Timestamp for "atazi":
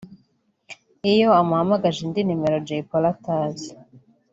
3.13-3.69